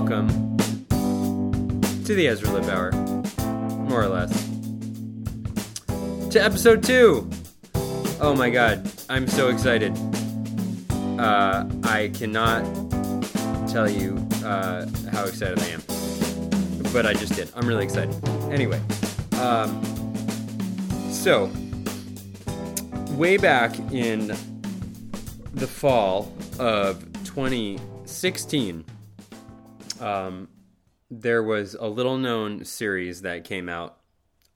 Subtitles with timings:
[0.00, 0.28] welcome
[2.04, 2.90] to the Ezra Lipp Hour,
[3.88, 4.48] more or less.
[6.30, 7.30] To episode two.
[8.20, 9.96] Oh my god, I'm so excited.
[11.16, 12.64] Uh, I cannot
[13.68, 15.82] tell you uh, how excited I am,
[16.92, 17.52] but I just did.
[17.54, 18.16] I'm really excited.
[18.50, 18.80] Anyway,
[19.40, 19.80] um,
[21.08, 21.52] so
[23.10, 24.36] way back in
[25.54, 28.84] the fall of 2016,
[30.00, 30.48] um,
[31.10, 33.98] there was a little known series that came out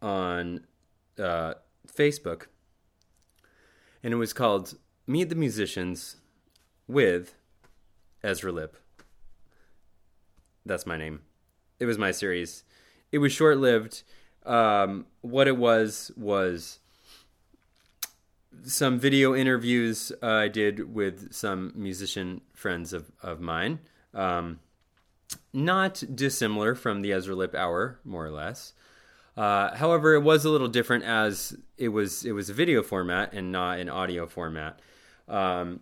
[0.01, 0.67] on
[1.19, 1.55] uh,
[1.87, 2.47] Facebook,
[4.03, 6.17] and it was called Meet the Musicians
[6.87, 7.35] with
[8.23, 8.77] Ezra Lipp.
[10.65, 11.21] That's my name.
[11.79, 12.65] It was my series.
[13.13, 14.03] It was short lived.
[14.45, 16.79] Um, what it was was
[18.65, 23.81] some video interviews uh, I did with some musician friends of, of mine.
[24.15, 24.61] Um,
[25.53, 28.73] not dissimilar from the Ezra Lipp Hour, more or less.
[29.37, 33.33] Uh, however, it was a little different as it was it was a video format
[33.33, 34.81] and not an audio format.
[35.29, 35.81] Um,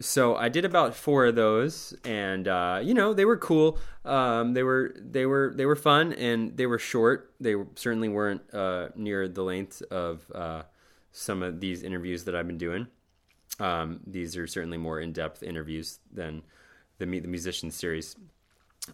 [0.00, 3.78] so I did about four of those, and uh, you know they were cool.
[4.04, 7.32] Um, they were they were they were fun, and they were short.
[7.40, 10.62] They certainly weren't uh, near the length of uh,
[11.12, 12.88] some of these interviews that I've been doing.
[13.60, 16.42] Um, these are certainly more in depth interviews than
[16.98, 18.16] the Meet the Musicians series.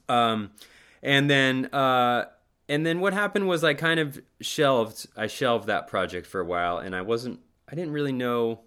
[0.08, 0.50] Um,
[1.02, 2.27] and then uh,
[2.69, 6.44] and then what happened was I kind of shelved I shelved that project for a
[6.44, 8.60] while, and I wasn't I didn't really know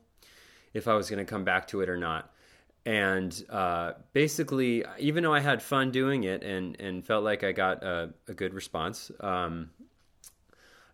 [0.74, 2.32] if I was going to come back to it or not.
[2.86, 7.54] And uh, basically, even though I had fun doing it and, and felt like I
[7.54, 9.70] got a, a good response, um,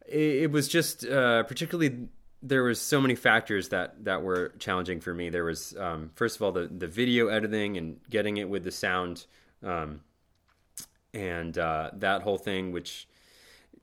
[0.06, 2.10] it, was just uh, particularly
[2.44, 5.30] there was so many factors that that were challenging for me.
[5.30, 8.72] There was um, first of all the the video editing and getting it with the
[8.72, 9.26] sound,
[9.64, 10.02] um,
[11.14, 13.08] and uh, that whole thing, which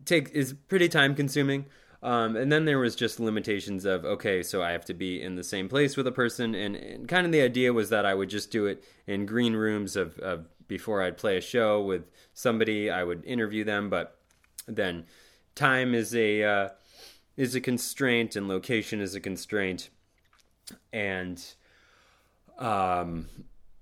[0.04, 1.66] take is pretty time consuming.
[2.02, 5.34] Um, and then there was just limitations of okay, so I have to be in
[5.34, 8.14] the same place with a person, and, and kind of the idea was that I
[8.14, 12.04] would just do it in green rooms of, of before I'd play a show with
[12.34, 14.18] somebody, I would interview them, but
[14.68, 15.06] then
[15.54, 16.68] time is a uh,
[17.36, 19.90] is a constraint and location is a constraint.
[20.92, 21.42] And
[22.58, 23.28] um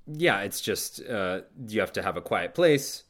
[0.06, 3.03] yeah it's just uh you have to have a quiet place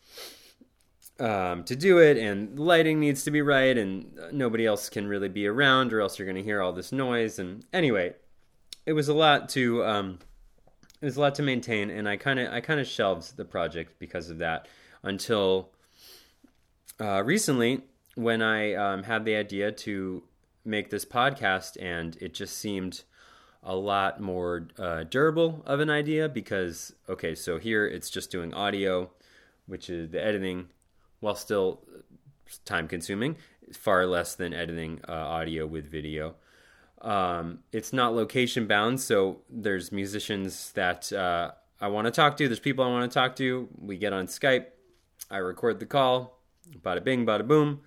[1.21, 5.29] um, to do it, and lighting needs to be right, and nobody else can really
[5.29, 7.39] be around, or else you're going to hear all this noise.
[7.39, 8.15] And anyway,
[8.87, 10.19] it was a lot to um,
[11.01, 13.45] it was a lot to maintain, and I kind of I kind of shelved the
[13.45, 14.69] project because of that
[15.03, 15.71] until
[17.01, 17.83] uh, recently
[18.15, 20.23] when I um, had the idea to
[20.65, 23.03] make this podcast, and it just seemed
[23.63, 28.53] a lot more uh, durable of an idea because okay, so here it's just doing
[28.55, 29.11] audio,
[29.67, 30.69] which is the editing,
[31.21, 31.81] while still
[32.65, 33.37] time consuming,
[33.73, 36.35] far less than editing uh, audio with video.
[37.01, 42.49] Um, it's not location bound, so there's musicians that uh, I want to talk to.
[42.49, 43.69] There's people I want to talk to.
[43.79, 44.67] We get on Skype.
[45.31, 46.41] I record the call.
[46.81, 47.81] Bada bing, bada boom.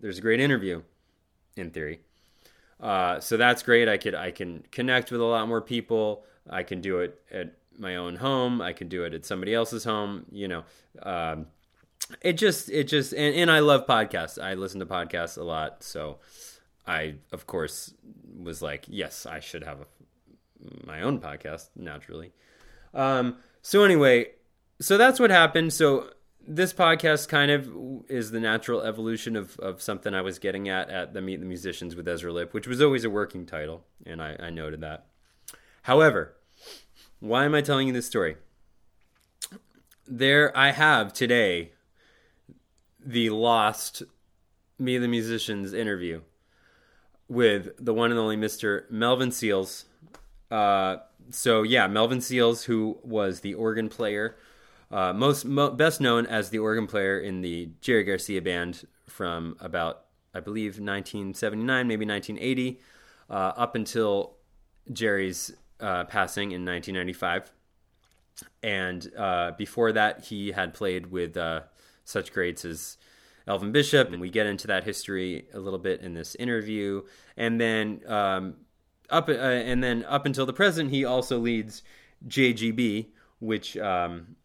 [0.00, 0.82] There's a great interview,
[1.56, 2.00] in theory.
[2.80, 3.88] Uh, so that's great.
[3.88, 6.24] I could I can connect with a lot more people.
[6.50, 8.60] I can do it at my own home.
[8.60, 10.26] I can do it at somebody else's home.
[10.32, 10.64] You know,
[11.02, 11.46] um,
[12.20, 14.42] it just it just and, and I love podcasts.
[14.42, 15.82] I listen to podcasts a lot.
[15.82, 16.18] So
[16.86, 17.94] I of course
[18.40, 19.86] was like, yes, I should have a,
[20.86, 22.32] my own podcast naturally.
[22.94, 24.30] Um, so anyway,
[24.80, 25.72] so that's what happened.
[25.72, 26.10] So
[26.46, 27.70] this podcast kind of
[28.08, 31.46] is the natural evolution of, of something I was getting at at the Meet the
[31.46, 35.06] Musicians with Ezra Lipp, which was always a working title, and I, I noted that.
[35.82, 36.34] However,
[37.20, 38.36] why am I telling you this story?
[40.06, 41.72] There I have today
[43.04, 44.02] the lost
[44.78, 46.20] Me the Musicians interview
[47.28, 48.90] with the one and only Mr.
[48.90, 49.86] Melvin Seals.
[50.50, 50.96] Uh,
[51.30, 54.36] so yeah, Melvin Seals, who was the organ player
[54.92, 59.56] uh, most mo- best known as the organ player in the Jerry Garcia band from
[59.58, 60.04] about
[60.34, 62.80] I believe 1979, maybe 1980,
[63.28, 64.36] uh, up until
[64.90, 67.52] Jerry's uh, passing in 1995.
[68.62, 71.62] And uh, before that, he had played with uh,
[72.04, 72.96] such greats as
[73.46, 77.02] Elvin Bishop, and we get into that history a little bit in this interview.
[77.36, 78.56] And then um,
[79.10, 81.82] up uh, and then up until the present, he also leads
[82.26, 83.08] JGB,
[83.40, 84.36] which um,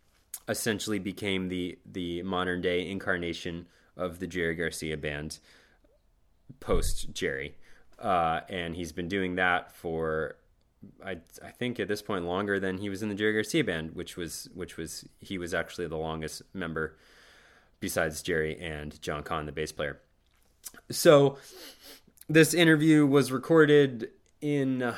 [0.47, 5.39] essentially became the the modern day incarnation of the Jerry Garcia band
[6.59, 7.55] post Jerry,
[7.99, 10.37] uh, and he's been doing that for
[11.03, 13.95] I I think at this point longer than he was in the Jerry Garcia band,
[13.95, 16.97] which was which was he was actually the longest member
[17.79, 19.99] besides Jerry and John Kahn, the bass player.
[20.89, 21.37] So
[22.29, 24.09] this interview was recorded
[24.41, 24.93] in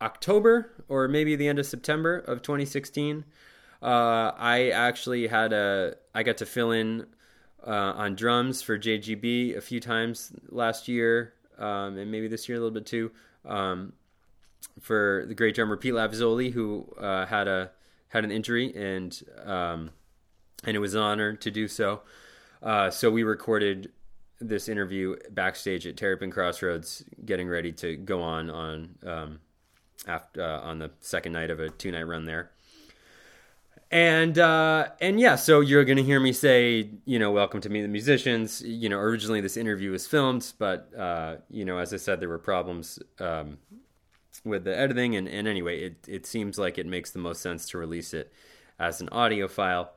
[0.00, 3.24] October or maybe the end of September of 2016.
[3.82, 7.06] Uh, I actually had a I got to fill in
[7.66, 12.56] uh, on drums for JGB a few times last year um, and maybe this year
[12.56, 13.10] a little bit too
[13.44, 13.92] um,
[14.80, 17.70] for the great drummer Pete Lavezzoli who uh, had a
[18.08, 19.90] had an injury and um,
[20.66, 22.02] and it was an honor to do so.
[22.62, 23.92] Uh, so we recorded
[24.40, 29.40] this interview backstage at Terrapin Crossroads, getting ready to go on on um,
[30.06, 32.50] after uh, on the second night of a two night run there.
[33.90, 37.82] And uh, and yeah, so you're gonna hear me say, you know, welcome to Meet
[37.82, 38.62] the Musicians.
[38.62, 42.28] You know, originally this interview was filmed, but uh, you know, as I said, there
[42.28, 43.58] were problems um,
[44.44, 47.68] with the editing, and, and anyway, it it seems like it makes the most sense
[47.70, 48.32] to release it
[48.78, 49.92] as an audio file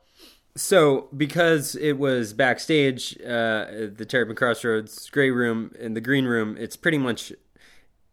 [0.58, 6.58] so because it was backstage, uh, the Terrapin Crossroads Grate Room and the Green Room,
[6.58, 7.32] it's pretty much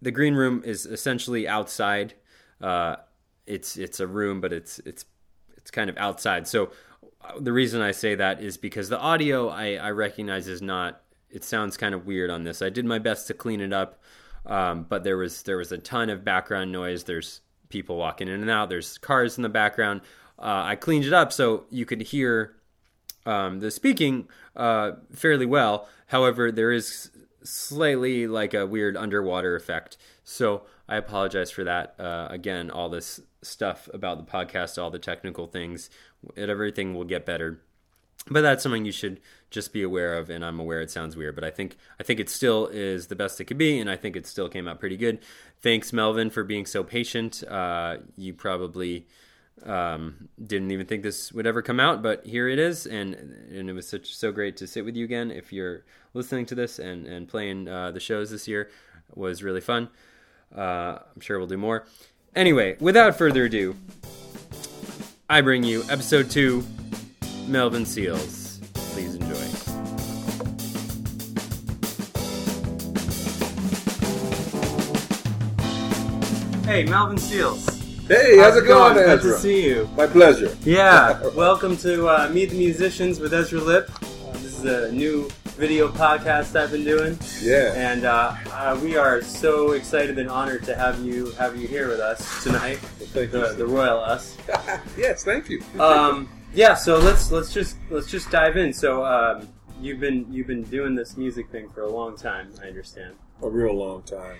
[0.02, 2.14] the Green Room is essentially outside.
[2.60, 2.96] Uh,
[3.46, 5.06] it's it's a room, but it's it's
[5.56, 6.46] it's kind of outside.
[6.46, 6.70] So
[7.40, 11.00] the reason I say that is because the audio I, I recognize is not.
[11.30, 12.62] It sounds kind of weird on this.
[12.62, 14.00] I did my best to clean it up,
[14.46, 17.04] um, but there was there was a ton of background noise.
[17.04, 18.68] There's people walking in and out.
[18.68, 20.02] There's cars in the background
[20.38, 22.56] uh, I cleaned it up so you could hear
[23.26, 25.88] um, the speaking uh, fairly well.
[26.08, 27.10] However, there is
[27.42, 29.96] slightly like a weird underwater effect.
[30.24, 31.94] So I apologize for that.
[31.98, 35.90] Uh, again, all this stuff about the podcast, all the technical things,
[36.36, 37.60] everything will get better.
[38.30, 39.20] But that's something you should
[39.50, 42.20] just be aware of, and I'm aware it sounds weird, but I think I think
[42.20, 44.80] it still is the best it could be, and I think it still came out
[44.80, 45.18] pretty good.
[45.60, 47.44] Thanks, Melvin, for being so patient.
[47.44, 49.06] Uh, you probably
[49.62, 53.70] um, didn't even think this would ever come out, but here it is, and and
[53.70, 55.30] it was such so great to sit with you again.
[55.30, 58.70] If you're listening to this and and playing uh, the shows this year,
[59.14, 59.88] was really fun.
[60.54, 61.86] Uh, I'm sure we'll do more.
[62.34, 63.76] Anyway, without further ado,
[65.30, 66.64] I bring you episode two,
[67.46, 68.60] Melvin Seals.
[68.74, 69.34] Please enjoy.
[76.66, 77.73] Hey, Melvin Seals.
[78.06, 79.08] Hey, how's, how's it going, going?
[79.08, 79.30] Ezra?
[79.30, 79.88] Good to see you.
[79.96, 80.54] My pleasure.
[80.62, 83.88] Yeah, welcome to uh, Meet the Musicians with Ezra Lipp.
[84.02, 87.18] Uh, this is a new video podcast I've been doing.
[87.40, 87.72] Yeah.
[87.74, 91.88] And uh, uh, we are so excited and honored to have you have you here
[91.88, 92.78] with us tonight.
[93.14, 93.54] Well, the, you.
[93.54, 94.36] the royal us.
[94.98, 95.62] yes, thank you.
[95.80, 96.74] Um, yeah.
[96.74, 98.74] So let's let's just let's just dive in.
[98.74, 99.48] So um,
[99.80, 102.52] you've been you've been doing this music thing for a long time.
[102.62, 103.14] I understand.
[103.40, 104.36] A real long time.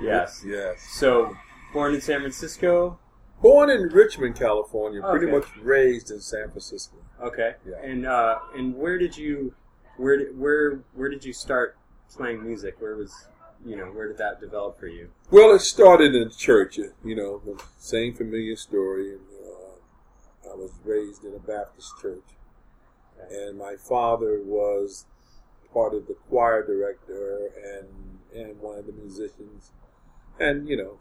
[0.00, 0.44] Yes.
[0.46, 0.86] Yes.
[0.92, 1.36] So
[1.72, 2.96] born in San Francisco.
[3.40, 5.34] Born in Richmond, California, pretty Okay.
[5.36, 6.96] much raised in San Francisco.
[7.20, 7.54] Okay.
[7.64, 7.76] Yeah.
[7.82, 9.54] And uh, and where did you
[9.96, 11.76] where did, where where did you start
[12.10, 12.76] playing music?
[12.80, 13.12] Where was
[13.64, 15.10] you know where did that develop for you?
[15.30, 19.14] Well, it started in church, you know, the same familiar story.
[19.14, 22.24] Uh, I was raised in a Baptist church,
[23.30, 25.06] and my father was
[25.72, 29.70] part of the choir director and and one of the musicians,
[30.40, 30.98] and you know,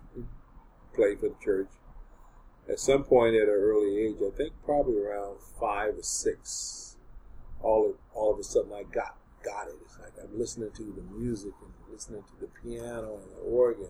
[0.93, 1.69] played for the church.
[2.69, 6.97] At some point at an early age, I think probably around five or six,
[7.61, 9.75] all of, all of a sudden I got got it.
[9.85, 13.89] It's like I'm listening to the music and listening to the piano and the organ,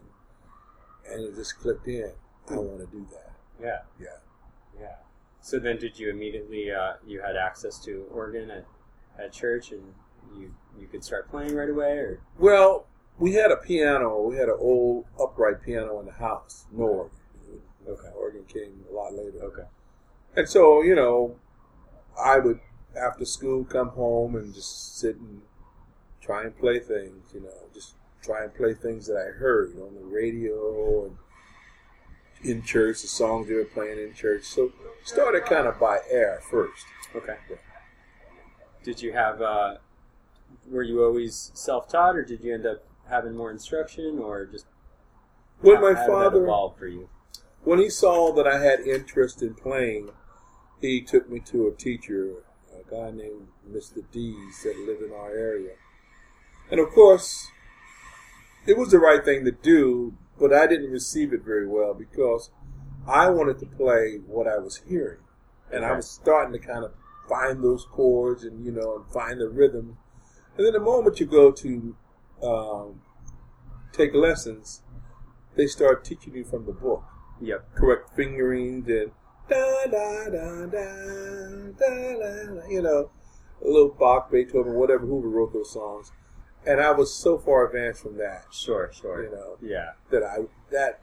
[1.11, 2.11] and it just clicked in.
[2.49, 3.33] I want to do that.
[3.61, 3.79] Yeah.
[3.99, 4.19] Yeah.
[4.79, 4.95] Yeah.
[5.41, 8.65] So then, did you immediately uh, you had access to organ at,
[9.17, 9.81] at church, and
[10.37, 12.85] you you could start playing right away, or Well,
[13.17, 14.21] we had a piano.
[14.21, 16.65] We had an old upright piano in the house.
[16.71, 17.16] No organ.
[17.87, 18.09] Okay.
[18.15, 19.39] Organ came a lot later.
[19.43, 19.67] okay,
[20.35, 21.35] And so, you know,
[22.19, 22.59] I would,
[22.95, 25.41] after school, come home and just sit and
[26.21, 29.95] try and play things, you know, just try and play things that I heard on
[29.95, 31.17] the radio and
[32.43, 34.43] in church, the songs they were playing in church.
[34.43, 34.71] So
[35.03, 36.85] started kind of by air first.
[37.15, 37.37] okay.
[38.83, 39.41] Did you have?
[39.41, 39.75] Uh,
[40.69, 44.65] were you always self taught, or did you end up having more instruction, or just
[45.63, 47.09] how- my how did that father, evolve for you?
[47.63, 50.09] When he saw that I had interest in playing,
[50.79, 54.03] he took me to a teacher, a guy named Mr.
[54.11, 55.73] Dees that lived in our area.
[56.69, 57.49] And of course,
[58.65, 62.51] it was the right thing to do, but I didn't receive it very well because
[63.07, 65.19] I wanted to play what I was hearing.
[65.71, 66.91] And I was starting to kind of
[67.27, 69.97] find those chords and, you know, and find the rhythm.
[70.57, 71.95] And then the moment you go to
[72.43, 73.01] um,
[73.91, 74.83] take lessons,
[75.55, 77.03] they start teaching you from the book.
[77.41, 77.75] Yep.
[77.75, 79.11] correct fingerings and
[79.49, 82.55] da da da da da da.
[82.59, 83.11] da, You know,
[83.63, 86.11] a little Bach, Beethoven, whatever, whoever wrote those songs.
[86.65, 88.91] And I was so far advanced from that, Sure.
[88.91, 89.23] Sure.
[89.23, 89.91] you know, Yeah.
[90.11, 91.01] that I that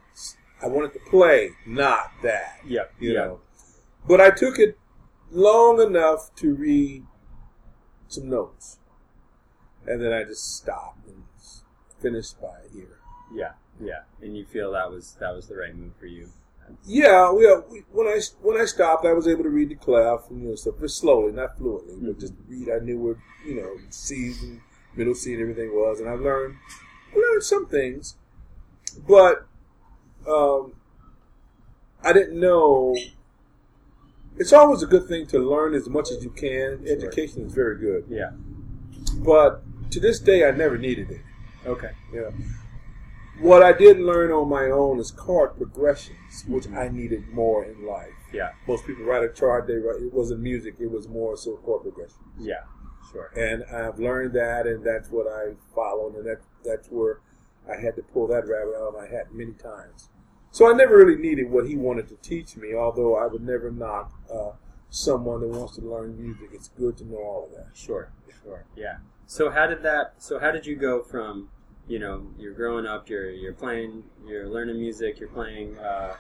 [0.63, 2.59] I wanted to play, not that.
[2.67, 2.95] Yep.
[3.01, 3.25] You yep.
[3.27, 3.41] know,
[4.07, 4.79] but I took it
[5.31, 7.05] long enough to read
[8.09, 8.79] some notes,
[9.87, 11.25] and then I just stopped and
[12.01, 12.99] finished by ear.
[13.33, 13.53] Yeah.
[13.81, 14.01] Yeah.
[14.23, 16.29] And you feel that was that was the right move for you.
[16.87, 20.43] Yeah, well, when I when I stopped, I was able to read the clef and
[20.43, 22.71] you know stuff, just slowly, not fluently, but just read.
[22.71, 23.17] I knew where
[23.47, 24.61] you know C's and
[24.97, 26.57] middle C and everything was, and I learned
[27.15, 28.17] I learned some things,
[29.07, 29.47] but
[30.27, 30.73] um,
[32.03, 32.97] I didn't know.
[34.39, 36.85] It's always a good thing to learn as much as you can.
[36.85, 36.97] Sure.
[36.97, 38.31] Education is very good, Yeah.
[39.19, 41.21] but to this day, I never needed it.
[41.67, 41.91] Okay.
[42.13, 42.33] Know,
[43.41, 47.87] what I did learn on my own is chord progressions, which I needed more in
[47.87, 48.09] life.
[48.33, 48.51] Yeah.
[48.67, 50.03] Most people write a chart; they write.
[50.03, 52.25] It wasn't music; it was more so chord progression.
[52.39, 52.65] Yeah.
[53.13, 53.31] Sure.
[53.37, 57.21] And I've learned that, and that's what I followed, and that that's where
[57.71, 60.11] I had to pull that rabbit out of my hat many times.
[60.51, 63.71] So I never really needed what he wanted to teach me, although I would never
[63.71, 64.53] knock uh,
[64.89, 66.51] someone that wants to learn music.
[66.53, 67.77] It's good to know all of that.
[67.77, 68.13] Sure,
[68.43, 68.99] sure, yeah.
[69.27, 70.15] So how did that?
[70.19, 71.49] So how did you go from,
[71.87, 76.15] you know, you're growing up, you're you're playing, you're learning music, you're playing uh,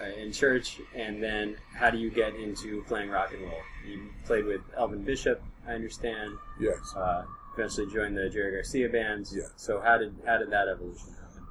[0.00, 3.60] uh, in church, and then how do you get into playing rock and roll?
[3.86, 6.32] You played with Elvin Bishop, I understand.
[6.60, 6.94] Yes.
[6.94, 7.24] Uh,
[7.56, 9.34] eventually joined the Jerry Garcia bands.
[9.34, 9.44] Yeah.
[9.56, 11.46] So how did how did that evolution happen?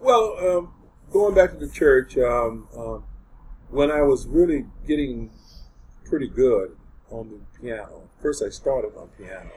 [0.00, 0.74] Well, um,
[1.10, 3.04] going back to the church, um, um,
[3.70, 5.30] when I was really getting
[6.04, 6.76] pretty good
[7.10, 9.50] on the piano, first I started on piano,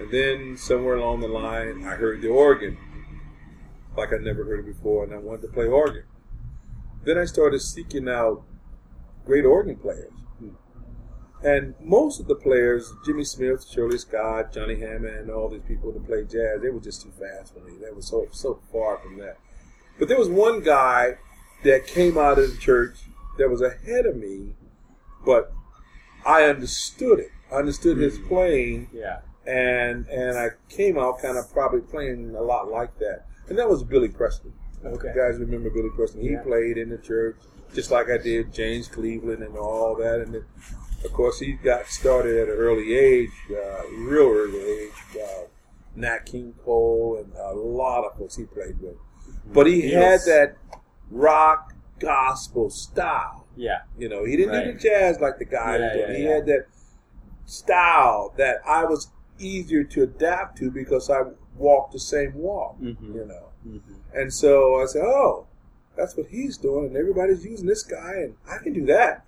[0.00, 2.76] and then somewhere along the line I heard the organ,
[3.96, 6.04] like I'd never heard it before, and I wanted to play organ.
[7.04, 8.42] Then I started seeking out
[9.24, 10.12] great organ players.
[11.42, 16.04] And most of the players, Jimmy Smith, Shirley Scott, Johnny Hammond, all these people that
[16.04, 17.74] play jazz, they were just too fast for me.
[17.80, 19.38] They were so so far from that.
[19.98, 21.18] But there was one guy
[21.62, 22.96] that came out of the church
[23.38, 24.56] that was ahead of me,
[25.24, 25.52] but
[26.26, 27.30] I understood it.
[27.52, 28.28] I understood his mm.
[28.28, 29.20] playing, Yeah.
[29.48, 33.24] And and I came out kind of probably playing a lot like that.
[33.48, 34.52] And that was Billy Preston.
[34.84, 35.08] Okay.
[35.08, 36.20] You guys remember Billy Preston?
[36.20, 36.42] He Yeah.
[36.42, 37.36] played in the church
[37.74, 40.20] just like I did James Cleveland and all that.
[40.20, 40.44] And then,
[41.04, 44.92] of course, he got started at an early age, uh, real early age.
[45.20, 45.44] Uh,
[45.96, 48.96] Nat King Cole and a lot of folks he played with.
[49.52, 49.92] But he Beatles.
[49.94, 50.56] had that
[51.10, 53.46] rock gospel style.
[53.56, 53.80] Yeah.
[53.98, 56.08] You know, he didn't do the jazz like the guys Yeah, did.
[56.10, 56.30] yeah, he yeah.
[56.34, 56.66] had that
[57.46, 61.22] style that I was easier to adapt to because I
[61.56, 62.78] walk the same walk.
[62.80, 63.14] Mhm.
[63.14, 63.48] You know.
[63.66, 63.94] Mm-hmm.
[64.14, 65.46] And so I said, oh,
[65.96, 69.24] that's what he's doing, and everybody's using this guy, and I can do that.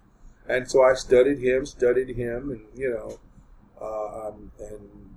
[0.48, 3.18] And so I studied him, studied him, and you know,
[3.84, 5.10] um, and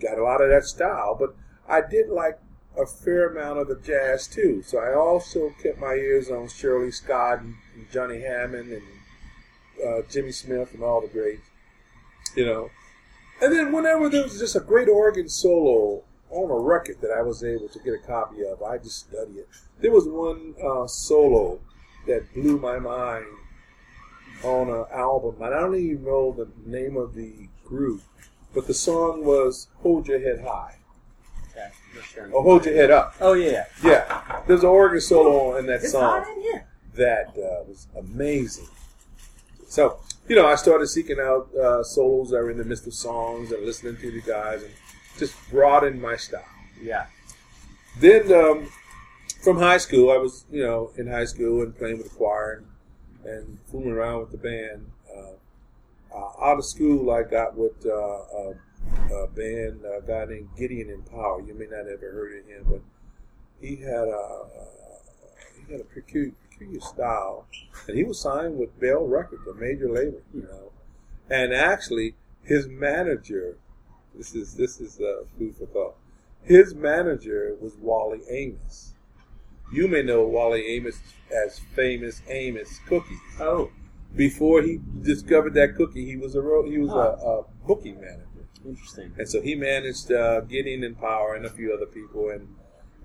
[0.00, 1.16] got a lot of that style.
[1.18, 1.34] But
[1.68, 2.38] I did like
[2.78, 4.62] a fair amount of the jazz too.
[4.62, 8.82] So I also kept my ears on Shirley Scott and, and Johnny Hammond and
[9.86, 11.42] uh, Jimmy Smith and all the greats,
[12.36, 12.70] you know.
[13.40, 17.22] And then whenever there was just a great organ solo on a record that I
[17.22, 19.48] was able to get a copy of, I just studied it.
[19.80, 21.60] There was one uh, solo
[22.06, 23.26] that blew my mind
[24.42, 25.36] on an album.
[25.42, 28.02] and I don't even know the name of the group,
[28.54, 30.76] but the song was "Hold Your Head High"
[31.52, 31.68] Okay.
[32.02, 32.30] Sure.
[32.32, 33.66] or "Hold Your Head Up." Oh yeah.
[33.82, 36.60] Yeah, there's an organ solo in that It's song in
[36.94, 38.66] that uh, was amazing.
[39.68, 42.94] So, you know, I started seeking out uh, solos that were in the midst of
[42.94, 44.72] songs and listening to the guys and
[45.18, 46.42] just broadened my style.
[46.80, 47.06] Yeah.
[48.00, 48.70] Then, um,
[49.42, 52.64] from high school, I was, you know, in high school and playing with the choir
[53.24, 54.90] and, and fooling around with the band.
[55.14, 58.54] Uh, uh, out of school, I got with uh, a,
[59.12, 61.42] a band, a guy named Gideon and Power.
[61.46, 62.80] You may not have ever heard of him, but
[63.60, 64.46] he had a
[65.66, 67.46] he had a peculiar, peculiar style,
[67.86, 70.72] and he was signed with Bell Records, a major label, you know.
[71.30, 73.56] And actually, his manager,
[74.14, 75.96] this is this is uh, food for thought.
[76.42, 78.94] His manager was Wally Amos.
[79.72, 80.98] You may know Wally Amos
[81.30, 83.18] as famous Amos Cookies.
[83.40, 83.70] Oh.
[84.16, 88.24] Before he discovered that cookie, he was a he was a, a booking manager.
[88.64, 89.12] Interesting.
[89.18, 92.48] And so he managed uh, Gideon and Power and a few other people, and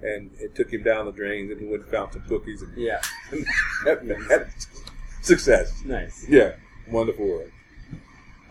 [0.03, 2.75] and it took him down the drains, and he went and found some cookies, and
[2.77, 3.01] Yeah.
[4.29, 4.47] had
[5.21, 5.83] success.
[5.85, 6.25] Nice.
[6.27, 6.53] Yeah,
[6.89, 7.51] wonderful work.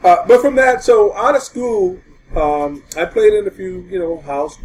[0.03, 2.01] Uh, but from that, so out of school,
[2.35, 4.59] um, I played in a few, you know, house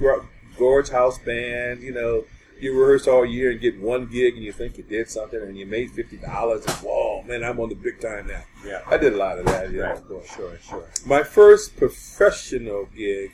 [0.58, 2.24] Gorge house band, you know,
[2.60, 5.56] you rehearse all year and get one gig and you think you did something and
[5.56, 8.42] you made fifty dollars and whoa man I'm on the big time now.
[8.66, 8.82] Yeah.
[8.88, 9.72] I did a lot of that.
[9.72, 10.00] Yeah, Right.
[10.36, 10.86] Sure, sure.
[11.06, 13.30] My first professional gig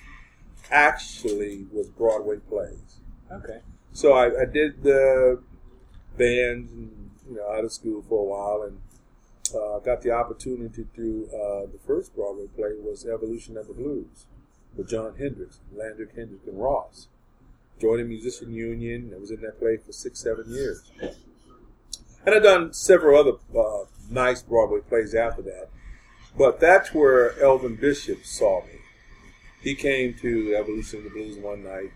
[0.72, 3.00] actually was Broadway plays.
[3.34, 3.60] Okay.
[3.94, 5.42] So I, I did the
[6.18, 8.80] bands and you know out of school for a while and
[9.56, 13.74] uh, got the opportunity to do uh, the first Broadway play was Evolution of the
[13.74, 14.26] Blues
[14.76, 17.08] with Jon Hendricks, Lambert Hendricks and Ross.
[17.80, 19.12] Joined the musician union.
[19.16, 20.90] I was in that play for six, seven years.
[22.26, 25.70] And I've done several other uh, nice Broadway plays after that.
[26.38, 28.80] But that's where Elvin Bishop saw me.
[29.62, 31.92] He came to Evolution of the Blues one night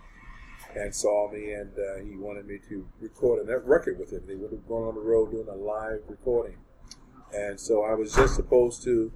[0.77, 4.21] and saw me, and uh, he wanted me to record a record with him.
[4.27, 6.57] They would have gone on the road doing a live recording.
[7.33, 9.11] And so I was just supposed to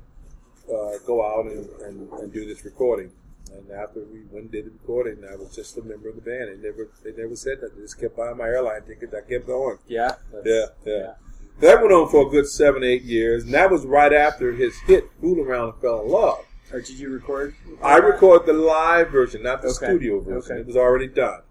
[0.68, 3.12] uh, go out and, and, and do this recording.
[3.53, 6.22] And after we went and did the recording, I was just a member of the
[6.22, 6.50] band.
[6.50, 7.75] They never they never said that.
[7.75, 9.13] They just kept buying my airline tickets.
[9.13, 9.77] I kept going.
[9.88, 10.15] Yeah.
[10.46, 11.13] Yeah, yeah.
[11.60, 14.77] That went on for a good seven, eight years, and that was right after his
[14.88, 17.53] hit "Fool Around and Fell in Love." Or did you record?
[17.84, 19.86] I recorded the live version, not the Okay.
[19.86, 20.53] studio version.
[20.53, 20.62] Okay.
[20.62, 21.41] It was already done,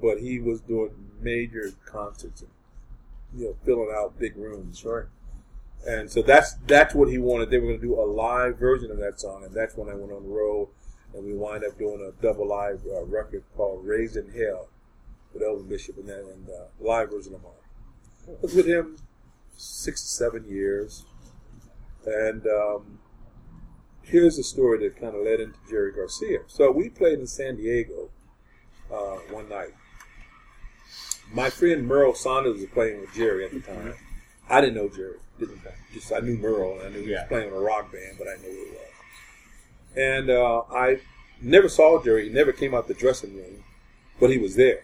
[0.00, 2.50] but he was doing major concerts and
[3.34, 4.84] you know filling out big rooms.
[4.84, 5.04] Right.
[5.86, 7.50] And so that's that's what he wanted.
[7.50, 9.94] They were going to do a live version of that song, and that's when I
[9.94, 10.68] went on the road,
[11.14, 14.68] and we wind up doing a double live uh, record called "Raisin' Hell"
[15.32, 18.36] with Elvin Bishop and and uh, live version of mine.
[18.42, 18.96] Was with him
[19.56, 21.04] six to seven years,
[22.04, 22.98] and um,
[24.02, 26.40] here's a story that kind of led into Jerry Garcia.
[26.46, 28.10] So we played in San Diego
[28.92, 29.74] uh, one night.
[31.32, 33.94] My friend Merl Saunders was playing with Jerry at the time.
[34.48, 35.16] I didn't know Jerry.
[35.38, 35.60] Didn't
[35.92, 36.78] just I knew Merl.
[36.78, 37.22] and I knew he Yeah.
[37.22, 38.80] was playing in a rock band, but I knew who he was.
[39.96, 41.00] And uh, I
[41.42, 42.28] never saw Jerry.
[42.28, 43.64] He never came out the dressing room,
[44.20, 44.80] but he was there.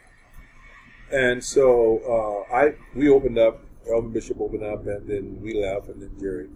[1.12, 3.60] And so uh, I we opened up.
[3.90, 6.48] Elvin Bishop opened up, and then we left, and then Jerry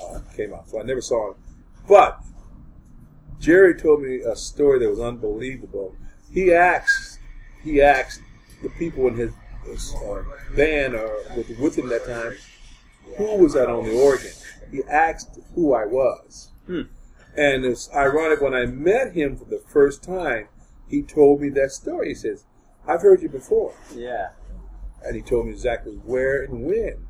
[0.00, 0.68] uh, came out.
[0.70, 1.34] So I never saw him,
[1.88, 2.20] but
[3.40, 5.96] Jerry told me a story that was unbelievable.
[6.32, 7.18] He asked
[7.64, 8.20] he asked
[8.62, 9.32] the people in his,
[9.66, 10.22] his uh,
[10.56, 12.34] band or with, with him that time
[13.16, 14.30] who was that on the organ.
[14.70, 16.82] He asked who I was, Hmm.
[17.36, 20.48] and it's ironic when I met him for the first time.
[20.88, 22.08] He told me that story.
[22.08, 22.44] He says,
[22.86, 24.30] "I've heard you before," Yeah.
[25.04, 27.06] and he told me exactly where and when.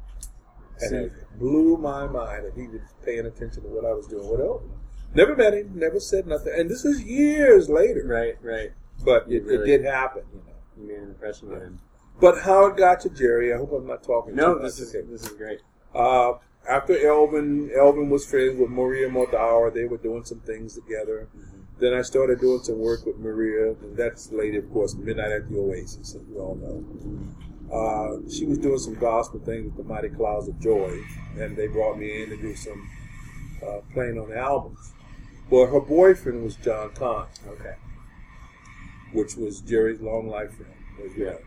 [0.81, 0.97] And See.
[0.97, 4.41] it blew my mind that he was paying attention to what I was doing with
[4.41, 4.71] Elvin.
[5.15, 8.03] Never met him, never said nothing, and this is years later.
[8.07, 8.37] Right.
[8.43, 8.73] Right.
[9.05, 10.52] But it, really- it did happen, you know.
[10.83, 11.81] You made an impression on him.
[12.21, 14.35] But how it got to Jerry, I hope I'm not talking.
[14.35, 14.89] No, too this much.
[14.89, 15.07] is Okay.
[15.11, 15.61] this is great.
[15.95, 16.35] Uh,
[16.69, 19.73] after Elvin, Elvin was friends with Maria Muldaur.
[19.73, 21.29] They were doing some things together.
[21.79, 25.49] Then I started doing some work with Maria, and that's later, of course, Midnight at
[25.51, 26.85] the Oasis, as you all know.
[27.73, 30.97] Uh, she was doing some gospel things with the Mighty Clouds of Joy,
[31.39, 32.89] and they brought me in to do some
[33.67, 34.93] uh, playing on the albums.
[35.51, 37.75] Well, her boyfriend was John Kahn, Okay.
[39.13, 40.73] Which was Jerry's long life friend.
[41.05, 41.39] as well.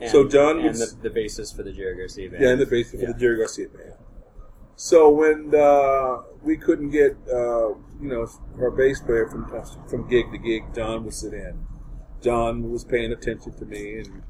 [0.00, 2.42] And, So John and was- the, the basis for the Jerry Garcia band.
[2.42, 3.94] Yeah, and the basis for the Jerry Garcia band.
[4.76, 9.50] So when uh, we couldn't get, uh, you know, her bass player from
[9.88, 11.66] from gig to gig, John would sit in.
[12.22, 14.22] John was paying attention to me and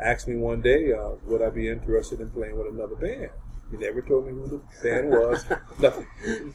[0.00, 3.30] asked me one day, uh, would I be interested in playing with another band?
[3.70, 5.44] He never told me who the band was.
[5.80, 6.54] Nothing.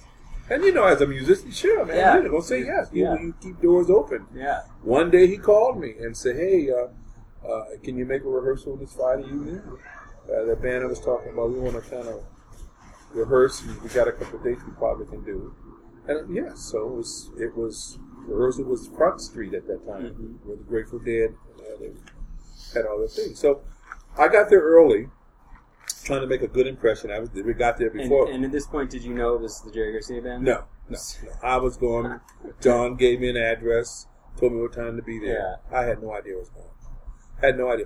[0.49, 2.19] And you know, as a musician, sure, man, Yeah.
[2.19, 2.89] you're gonna say yes.
[2.91, 3.19] You, Yeah.
[3.19, 4.25] you keep doors open.
[4.33, 4.61] Yeah.
[4.83, 6.87] One day he called me and said, "Hey, uh,
[7.47, 9.61] uh, can you make a rehearsal this Friday evening?"
[10.31, 12.23] Uh, the band I was talking about, we want to kind of
[13.13, 13.61] rehearse.
[13.63, 15.53] And we got a couple of dates we probably can do.
[16.07, 17.31] And yeah, so it was.
[17.39, 20.47] It was rehearsal was Front Street at that time, Mhm.
[20.47, 21.91] where the Grateful Dead uh, they
[22.73, 23.39] had all their things.
[23.39, 23.61] So
[24.17, 25.09] I got there early,
[26.09, 27.11] trying to make a good impression.
[27.11, 28.29] I was we got there before.
[28.31, 30.43] and at this point, did you know it was the Jerry Garcia band?
[30.43, 31.31] no, no, no.
[31.43, 32.19] I was going.
[32.61, 35.59] John gave me an address, told me what time to be there.
[35.71, 37.41] I had no idea what was going on.
[37.41, 37.85] Had no idea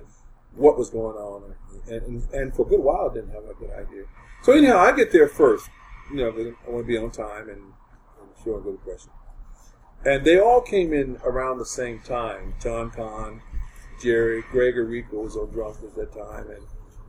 [0.54, 1.54] what was going on,
[1.88, 4.04] and, and and for a good while, I didn't have a good idea.
[4.42, 5.68] So anyhow, I get there first.
[6.10, 9.10] You know, I want to be on time and, and show a good impression.
[10.04, 12.54] And they all came in around the same time.
[12.60, 13.40] John Kahn,
[14.02, 16.62] Jerry, Greg Errico was on drums at that time, and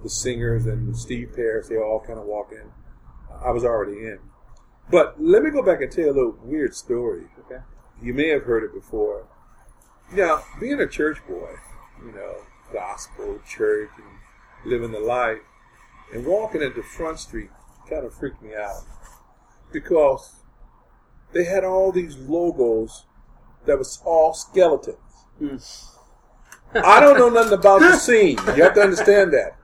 [0.06, 1.68] the singers and Steve Parish.
[1.68, 2.72] They all kind of walk in.
[3.44, 4.20] I was already in.
[4.92, 7.24] But let me go back and tell you a little weird story.
[7.40, 7.62] Okay.
[8.02, 9.28] You may have heard it before.
[10.14, 11.56] Now, being a church boy,
[12.06, 12.36] you know,
[12.72, 15.40] gospel, church, and living the life,
[16.14, 17.50] and walking into Front Street
[17.90, 18.84] kind of freaked me out
[19.74, 20.36] because
[21.34, 23.06] they had all these logos
[23.66, 24.98] that was all skeletons.
[25.40, 25.58] Hmm.
[26.76, 28.38] I don't know nothing about the scene.
[28.56, 29.58] You have to understand that.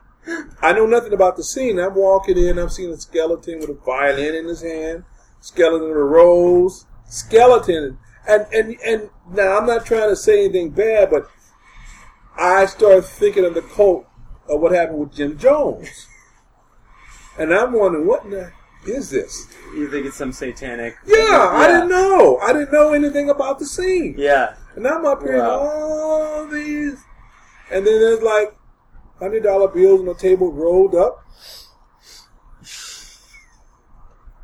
[0.62, 1.80] I know nothing about the scene.
[1.80, 5.04] I'm walking in, I'm seeing a skeleton with a violin in his hand,
[5.40, 7.98] skeleton with a rose, skeleton.
[8.28, 11.30] And, and, and now I'm not trying to say anything bad, but
[12.38, 14.06] I started thinking of the cult
[14.48, 16.08] of what happened with Jim Jones.
[17.40, 18.52] And I'm wondering, what in the
[18.88, 19.48] is this?
[19.76, 20.98] You think it's some satanic?
[21.06, 22.38] Yeah, I didn't know.
[22.40, 24.16] I didn't know anything about the scene.
[24.18, 24.56] Yeah.
[24.76, 25.60] And I'm up here, Wow.
[25.60, 27.04] all these.
[27.72, 28.56] And then there's like
[29.22, 31.24] hundred dollar bills on the table rolled up.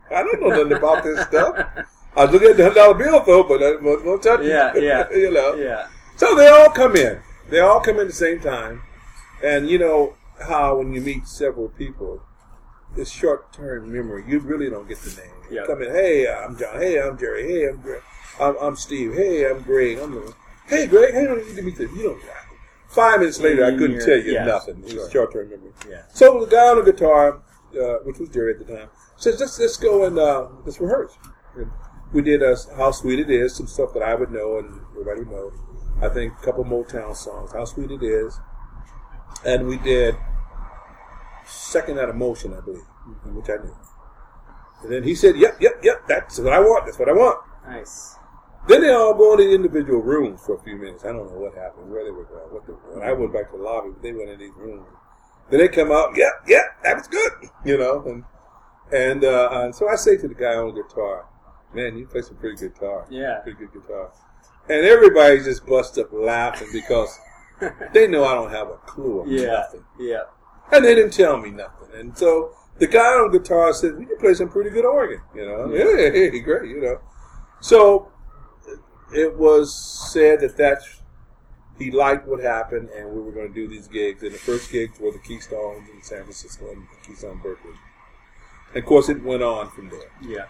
[0.09, 1.67] I don't know nothing about this stuff.
[2.15, 4.47] I was looking at the hundred dollar bill though, but I won't, touch it.
[4.47, 5.55] Yeah, yeah, you know.
[5.55, 5.87] Yeah.
[6.15, 7.19] So they all come in.
[7.49, 8.83] They all come in at the same time.
[9.43, 10.15] And you know
[10.47, 12.21] how when you meet several people,
[12.95, 14.23] it's short term memory.
[14.27, 15.31] You really don't get the name.
[15.49, 15.65] You Yeah.
[15.65, 16.79] Come in, hey, I'm John.
[16.79, 17.43] Hey, I'm Jerry.
[17.43, 18.01] Hey, I'm Greg.
[18.39, 19.13] I'm, I'm Steve.
[19.13, 19.97] Hey, I'm Greg.
[19.99, 20.33] I'm
[20.67, 21.13] hey, Greg.
[21.13, 21.89] Hey, don't need to meet you.
[21.95, 22.21] You don't.
[22.87, 24.81] Five minutes later, I couldn't tell you yeah, nothing.
[24.83, 25.01] It sure.
[25.01, 25.71] was short term memory.
[25.89, 26.03] Yeah.
[26.13, 27.41] So the guy on the guitar,
[27.79, 31.17] uh, which was Jerry at the time, says, "Let's let's go and uh, let's rehearse."
[31.55, 31.69] And
[32.13, 35.19] we did uh, "How Sweet It Is," some stuff that I would know and everybody
[35.19, 35.51] would know.
[36.01, 38.39] I think a couple Motown songs, "How Sweet It Is,"
[39.45, 40.15] and we did
[41.45, 42.85] "Second Out of Motion," I believe,
[43.25, 43.75] which I knew.
[44.83, 46.07] And then he said, "Yep, yep, yep.
[46.07, 46.85] That's what I want.
[46.85, 48.16] That's what I want." Nice.
[48.67, 51.05] Then they all go into individual rooms for a few minutes.
[51.05, 53.03] I don't know what happened, where they were going, what they were doing.
[53.07, 54.85] I went back to the lobby, but they went in these rooms.
[55.49, 57.31] Then they come out, yep, yep, that was good,
[57.65, 58.03] you know.
[58.05, 58.23] And
[58.91, 61.25] and, uh, and so I say to the guy on the guitar,
[61.73, 63.05] man, you play some pretty good guitar.
[63.09, 63.39] Yeah.
[63.43, 64.11] Pretty good guitar.
[64.69, 67.17] And everybody just bust up laughing because
[67.93, 69.47] they know I don't have a clue of Yeah.
[69.47, 69.83] nothing.
[69.99, 70.23] Yeah.
[70.71, 71.89] And they didn't tell me nothing.
[71.95, 75.45] And so the guy on guitar said, "We can play some pretty good organ." You
[75.45, 76.69] know, yeah, hey, great.
[76.69, 76.99] You know,
[77.61, 78.09] so
[79.13, 79.73] it was
[80.11, 81.01] said that that's
[81.77, 84.23] he liked what happened, and we were going to do these gigs.
[84.23, 87.71] And the first gigs were the Keystones in San Francisco and Keystone Berkeley.
[88.73, 90.09] And of course, it went on from there.
[90.21, 90.45] Yeah.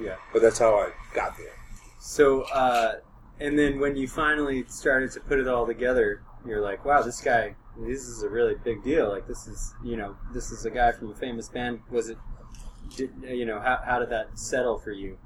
[0.00, 0.16] Yeah.
[0.32, 1.54] But that's how I got there.
[2.00, 2.94] So, uh,
[3.38, 7.20] and then when you finally started to put it all together, you're like, wow, this
[7.20, 9.10] guy, this is a really big deal.
[9.10, 11.80] Like, this is, you know, this is a guy from a famous band.
[11.90, 12.18] Was it,
[12.96, 15.18] did, you know, how, how did that settle for you?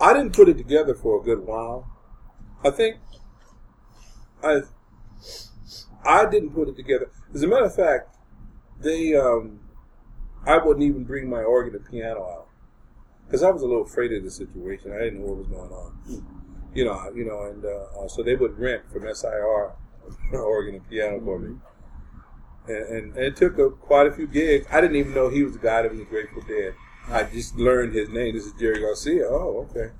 [0.00, 1.90] I didn't put it together for a good while.
[2.64, 2.96] I think
[4.42, 4.60] I
[6.04, 7.10] I didn't put it together.
[7.34, 8.16] As a matter of fact,
[8.80, 9.60] they um,
[10.46, 12.48] I wouldn't even bring my organ and piano out
[13.26, 14.92] because I was a little afraid of the situation.
[14.92, 15.98] I didn't know what was going on.
[16.74, 19.72] You know, you know, and uh, so they would rent from SIR
[20.32, 21.56] organ and piano for me.
[22.68, 24.66] And, and, and it took a, quite a few gigs.
[24.70, 26.74] I didn't even know he was the guy that was Grateful Dead.
[27.10, 28.34] I just learned his name.
[28.34, 29.26] This is Jerry Garcia.
[29.28, 29.92] Oh, okay.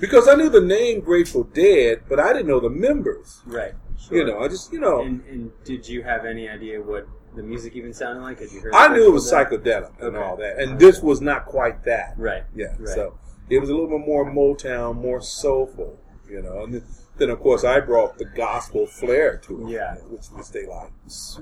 [0.00, 3.42] Because I knew the name Grateful Dead, but I didn't know the members.
[3.44, 3.74] Right.
[4.10, 7.06] You know, I just, you know, And, and did you have any idea what
[7.36, 8.40] the music even sounded like?
[8.40, 8.74] Had you heard?
[8.74, 10.24] I knew it was psychedelic and Okay.
[10.24, 10.58] all that.
[10.58, 12.14] And this was not quite that.
[12.16, 12.44] Right.
[12.54, 12.74] Yeah.
[12.78, 12.88] Right.
[12.88, 16.64] So it was a little bit more Motown, more soulful, you know.
[16.64, 16.82] And
[17.18, 19.96] then, of course, I brought the gospel flair to it, Yeah.
[20.08, 20.90] which, which they like.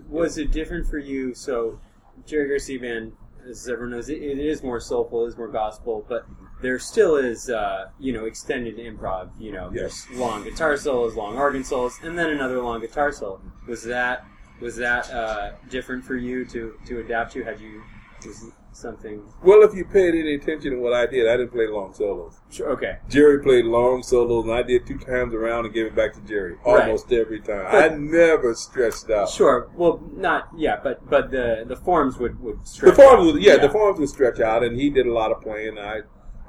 [0.08, 1.34] Was it different for you?
[1.34, 1.80] So,
[2.26, 3.12] Jerry Garcia band,
[3.48, 6.26] as everyone knows, it, it is more soulful, it is more gospel, but
[6.62, 9.30] there still is, uh, you know, extended improv.
[9.38, 10.04] You know, Yes.
[10.08, 13.40] there's long guitar solos, long organ solos, and then another long guitar solo.
[13.66, 14.24] Was that
[14.60, 17.42] was that uh, different for you to to adapt to?
[17.44, 17.82] Had you
[18.26, 19.22] was something?
[19.42, 22.40] Well, if you paid any attention to what I did, I didn't play long solos.
[22.50, 25.94] Sure, okay, Jerry played long solos, and I did two times around and gave it
[25.94, 27.66] back to Jerry almost every time.
[27.68, 29.28] I never stretched out.
[29.28, 29.70] sure.
[29.74, 33.34] Well, not yeah, but but the the forms would would The stretch forms, out.
[33.34, 35.78] would, yeah, the forms would stretch out, and he did a lot of playing.
[35.78, 36.00] I,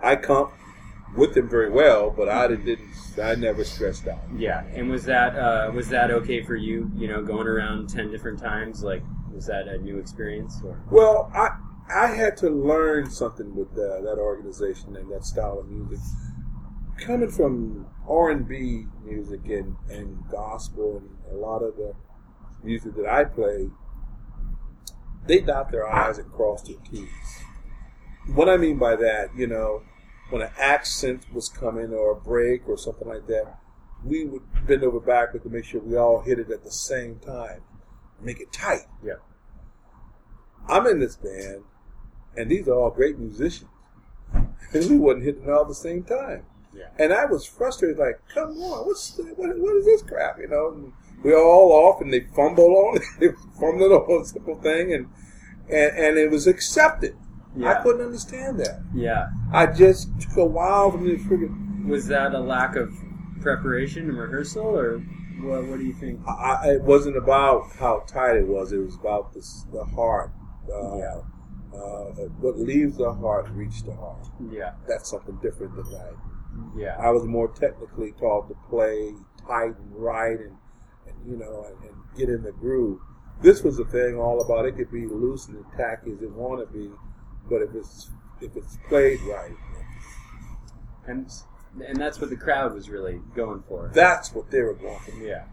[0.02, 0.54] I comped
[1.18, 2.80] with him very well, but I didn't.
[3.22, 4.20] I never stretched out.
[4.38, 6.90] Yeah, and was that uh, was that okay for you?
[6.96, 9.04] You know, going around ten different times, like
[9.34, 10.62] was that a new experience?
[10.64, 11.50] Or Well, I
[12.02, 16.00] I had to learn something with uh, that organization and that style of music.
[16.98, 21.94] Coming from R and B music and, and gospel and a lot of the
[22.64, 23.70] music that I play,
[25.28, 27.08] they dot their I's and cross their T's.
[28.34, 29.84] What I mean by that, you know,
[30.32, 33.60] when an accent was coming or a break or something like that,
[34.04, 37.20] we would bend over backward to make sure we all hit it at the same
[37.20, 37.62] time,
[38.20, 38.88] make it tight.
[39.04, 39.22] yeah,
[40.68, 41.66] I'm in this band,
[42.38, 43.70] and these are all great musicians,
[44.34, 46.46] and we wasn't hitting all at the same time.
[46.74, 50.38] yeah, And I was frustrated, like, come on, what's the, what, what is this crap?
[50.40, 54.60] You know, and we're all off, and they fumble on, they fumbled on a simple
[54.62, 55.08] thing, and
[55.70, 57.16] and and it was accepted.
[57.66, 58.82] I couldn't understand that.
[58.96, 59.28] yeah.
[59.52, 61.50] I just took a while for me to figure.
[61.86, 62.90] Was that a lack of
[63.42, 65.00] preparation and rehearsal, or
[65.42, 66.22] What What do you think?
[66.28, 68.72] I, it wasn't about how tight it was.
[68.72, 70.32] It was about the the heart.
[70.74, 71.22] Uh, Yeah.
[71.74, 74.28] Uh, what leaves the heart reach the heart.
[74.52, 74.74] Yeah.
[74.88, 76.14] That's something different than that.
[76.78, 76.98] Yeah.
[77.00, 79.14] I was more technically taught to play
[79.48, 80.58] tight and right and,
[81.08, 83.00] and you know and, and get in the groove.
[83.42, 86.60] This was a thing all about it could be loose and tacky as it want
[86.60, 86.92] to be,
[87.50, 89.56] but if it's if it's played right,
[91.08, 91.32] and
[91.88, 93.90] and that's what the crowd was really going for.
[93.94, 95.12] that's what they were going for.
[95.24, 95.46] yeah.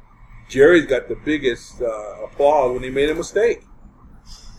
[0.49, 3.63] Jerry's got the biggest uh, applause when he made a mistake.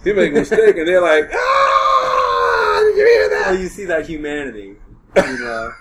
[0.04, 3.48] He make a mistake and they're like, ah, did you hear that?
[3.52, 4.76] Well, you see that humanity.
[5.16, 5.72] You know,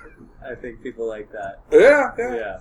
[0.44, 1.60] I think people like that.
[1.70, 2.34] Yeah, yeah.
[2.34, 2.58] Yeah.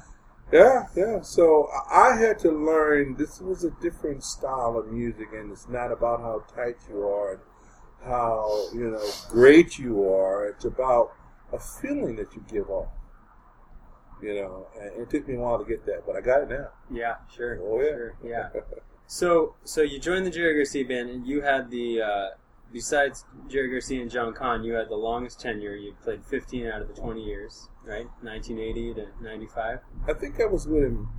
[0.51, 1.21] Yeah, yeah.
[1.21, 5.91] So I had to learn this was a different style of music, and it's not
[5.91, 7.41] about how tight you are and
[8.05, 10.47] how you know great you are.
[10.47, 11.11] It's about
[11.51, 12.87] a feeling that you give off.
[14.21, 16.49] You know, and it took me a while to get that, but I got it
[16.49, 16.69] now.
[16.89, 17.15] Yeah.
[17.35, 17.59] Sure.
[17.61, 18.15] Oh yeah, Sure.
[18.23, 18.49] Yeah.
[19.07, 22.27] So, so you joined the Jerry Garcia band, and you had the uh,
[22.71, 25.75] besides Jerry Garcia and John Kahn, you had the longest tenure.
[25.75, 28.05] You played 15 out of the 20 years, right?
[28.21, 29.79] 1980 to 95.
[30.07, 31.09] I think I was with him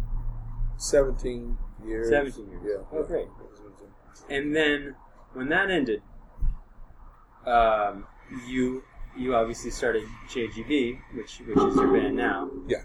[0.78, 2.08] seventeen years.
[2.08, 2.62] 17 years.
[2.64, 2.98] Yeah.
[2.98, 3.26] Oh, great.
[4.30, 4.94] And then
[5.34, 6.02] when that ended,
[7.46, 8.06] um,
[8.46, 8.82] you
[9.16, 12.50] you obviously started JGB, which which is your band now.
[12.66, 12.82] Yeah.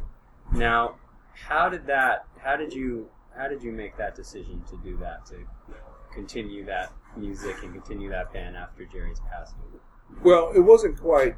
[0.54, 0.96] Now,
[1.34, 2.26] how did that?
[2.42, 3.10] How did you?
[3.36, 5.36] How did you make that decision to do that to
[6.13, 9.58] continue that music and continue that band after Jerry's passing?
[10.24, 11.36] Well, it wasn't quite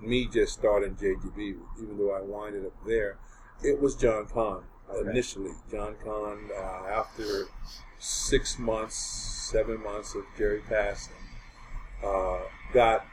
[0.00, 3.18] me just starting JGB, even though I winded up there.
[3.62, 5.10] It was John Kahn Okay.
[5.10, 5.52] initially.
[5.70, 7.46] John Kahn, uh, after
[7.98, 11.14] six months, seven months of Jerry passing,
[12.02, 12.38] uh,
[12.72, 13.04] got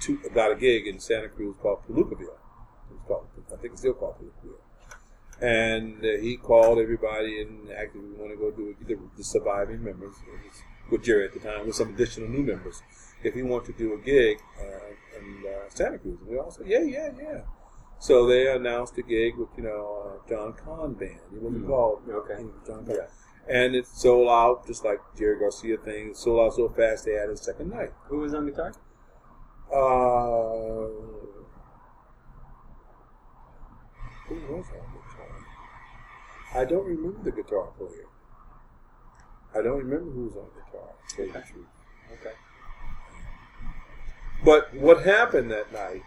[0.00, 2.22] to, got a gig in Santa Cruz called Palookaville.
[2.22, 4.58] It was called, I think it's still called Palookaville.
[5.40, 9.24] And uh, he called everybody and acted, we want to go do it, the, the
[9.24, 10.12] surviving members,
[10.90, 12.82] with Jerry at the time, with some additional new members
[13.22, 16.18] if he wanted to do a gig uh, in uh, Santa Cruz.
[16.20, 17.40] And we all said, yeah, yeah, yeah.
[17.98, 21.20] So they announced a gig with, you know, uh, John Kahn Band.
[21.34, 21.68] It wasn't Hmm.
[21.70, 22.44] called Okay.
[22.66, 22.96] John Kahn.
[22.96, 23.06] Yeah.
[23.48, 26.10] And it sold out just like Jerry Garcia thing.
[26.10, 27.92] It sold out so fast they had a second night.
[28.08, 28.72] Who was on guitar?
[29.72, 30.88] Uh,
[34.28, 34.99] who was on guitar?
[36.54, 38.06] I don't remember the guitar player.
[39.54, 40.88] I don't remember who was on guitar.
[41.08, 41.48] tell you the Okay.
[41.50, 41.66] truth.
[42.20, 42.34] Okay.
[44.44, 46.02] But what happened that night?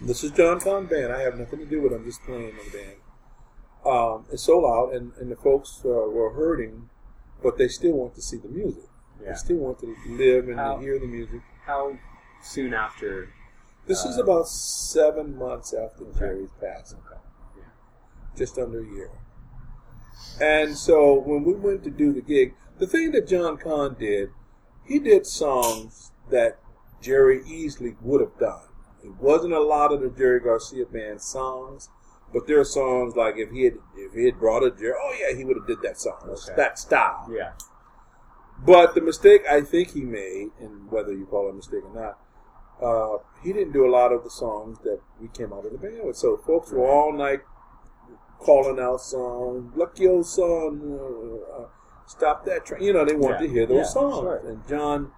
[0.00, 1.12] This is John Kahn band.
[1.12, 1.92] I have nothing to do with.
[1.92, 1.96] it.
[1.96, 2.96] I'm just playing in the band.
[3.84, 6.88] Um, it sold out, and, and the folks uh, were hurting,
[7.42, 8.84] but they still want to see the music.
[9.22, 9.30] Yeah.
[9.30, 11.40] They still want to live and How- hear the music.
[11.64, 11.96] How
[12.42, 13.28] soon after?
[13.86, 16.18] This is Uh, about seven months after Okay.
[16.18, 17.20] Jerry's passing, Okay.
[17.58, 17.64] Yeah.
[18.36, 19.10] just under a year.
[20.40, 24.30] And so when we went to do the gig, the thing that John Kahn did,
[24.84, 26.58] he did songs that
[27.02, 28.62] Jerry easily would have done.
[29.04, 31.88] It wasn't a lot of the Jerry Garcia band songs,
[32.32, 35.14] but there are songs like if he had if he had brought a Jerry, oh
[35.18, 36.54] yeah, he would have did that song, Okay.
[36.56, 37.28] that style.
[37.30, 37.52] Yeah.
[38.64, 41.94] But the mistake I think he made, and whether you call it a mistake or
[41.94, 42.18] not,
[42.82, 45.78] uh, he didn't do a lot of the songs that we came out of the
[45.78, 46.16] band with.
[46.16, 47.40] So folks were all night
[48.40, 50.98] calling out songs, "Lucky old sun,"
[51.56, 51.64] uh,
[52.06, 53.46] "Stop that train." You know, they wanted Yeah.
[53.46, 54.36] to hear those Yeah, songs, sure.
[54.46, 55.12] and John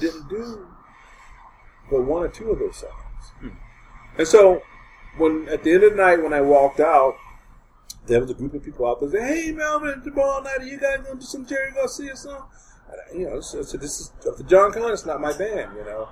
[0.00, 0.66] didn't do
[1.90, 3.32] but one or two of those songs.
[3.40, 3.48] Hmm.
[4.18, 4.62] And so,
[5.18, 7.14] when at the end of the night, when I walked out,
[8.06, 10.78] there was a group of people out there saying, "Hey, Melvin, tomorrow night, are you
[10.78, 12.48] guys going to do some Jerry Garcia song?"
[13.10, 14.90] And you know, so, so this is for John Kahn.
[14.92, 16.08] It's not my band, you know.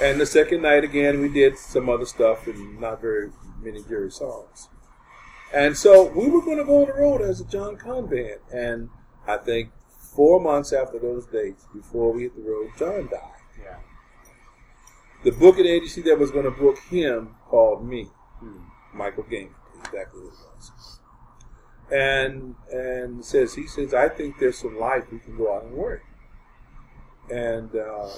[0.00, 3.30] And the second night again, we did some other stuff and not very
[3.62, 4.68] many Jerry songs.
[5.54, 8.40] And so we were going to go on the road as a John Kahn band.
[8.52, 8.90] And
[9.26, 9.70] I think
[10.14, 13.40] four months after those dates, before we hit the road, John died.
[13.62, 13.78] Yeah.
[15.24, 18.08] The booking agency that was going to book him called me.
[18.40, 18.58] Hmm.
[18.94, 21.00] Michael Game, exactly what it was.
[21.92, 25.74] And and says he says I think there's some life we can go out and
[25.74, 26.02] work.
[27.30, 28.08] And uh,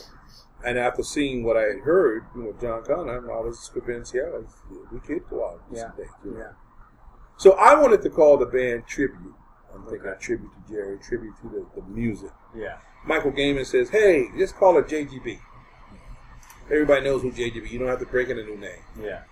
[0.64, 4.30] and after seeing what I had heard, you know, John Connor, I was convinced, yeah,
[4.92, 6.04] we could go out and do some Yeah.
[6.24, 6.38] you know.
[6.38, 6.52] Yeah.
[7.38, 9.34] So I wanted to call the band tribute.
[9.74, 10.18] I'm thinking Okay.
[10.20, 12.30] tribute to Jerry, tribute to the, the music.
[12.54, 12.78] Yeah.
[13.06, 15.38] Michael Gaiman says, "Hey, just call it JGB."
[16.70, 17.70] Everybody knows who JGB.
[17.70, 18.82] You don't have to break in a new name.
[19.00, 19.22] Yeah.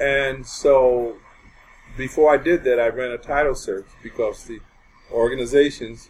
[0.00, 1.16] And so,
[1.96, 4.60] before I did that, I ran a title search because the
[5.12, 6.08] organizations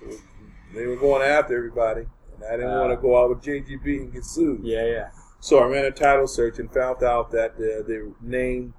[0.74, 2.02] they were going after everybody,
[2.34, 2.80] and I didn't Ah.
[2.80, 4.60] want to go out with JGB and get sued.
[4.62, 4.84] Yeah.
[4.84, 5.10] Yeah.
[5.40, 8.74] So I ran a title search and found out that the, the name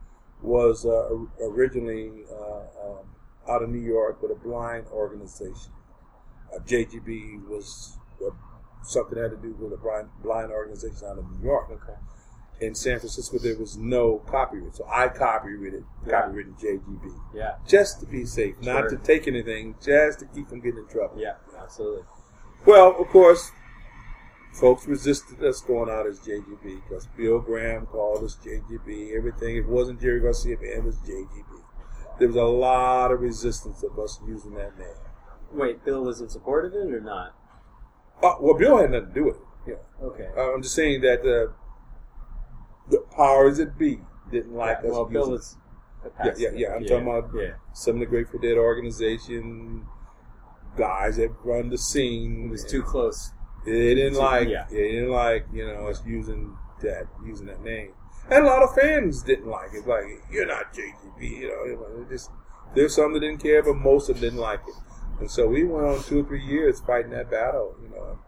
[0.45, 1.09] was uh,
[1.43, 3.05] originally uh, um,
[3.49, 5.71] out of New York with a blind organization.
[6.53, 8.29] Uh, JGB was uh,
[8.83, 11.69] something that had to do with a blind, blind organization out of New York.
[11.71, 11.97] Okay.
[12.61, 16.21] In San Francisco, there was no copyright, so I copyrighted Yeah.
[16.21, 17.55] copyrighted JGB Yeah.
[17.67, 21.17] just to be safe, not to take anything, just to keep from getting in trouble.
[21.19, 21.35] Yeah.
[21.61, 22.03] Absolutely.
[22.65, 23.51] Well, of course,
[24.55, 29.15] folks resisted us going out as JGB because Bill Graham called us JGB.
[29.15, 31.63] Everything, it wasn't Jerry Garcia Band, it was JGB.
[32.19, 34.87] There was a lot of resistance of us using that name.
[35.51, 37.35] Wait, Bill was in support of it or not?
[38.23, 39.41] Uh, well, Bill had nothing to do with it.
[39.67, 40.05] Yeah.
[40.05, 40.29] Okay.
[40.37, 41.51] Uh, I'm just saying that uh,
[42.89, 43.99] the powers that be
[44.31, 44.95] didn't like yeah, us.
[44.95, 45.57] well, Bill was.
[46.23, 46.67] Yeah, yeah, yeah.
[46.75, 47.53] I'm talking about Yeah.
[47.73, 49.87] some of the Grateful Dead organization
[50.77, 52.45] guys that run the scene.
[52.45, 53.31] It was too close.
[53.65, 54.47] They didn't like.
[54.47, 54.67] yeah.
[54.69, 55.47] They didn't like.
[55.53, 57.91] You know, us using that using that name,
[58.29, 59.87] and a lot of fans didn't like it.
[59.87, 61.21] Like you're not JGB.
[61.21, 62.29] You know, just
[62.75, 64.75] there's some that didn't care, but most of them didn't like it.
[65.19, 67.75] And so we went on two or three years fighting that battle.
[67.81, 68.19] You know,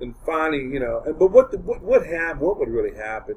[0.00, 2.40] and finally, you know, and, but what the, what what happened?
[2.40, 3.36] What would really happen?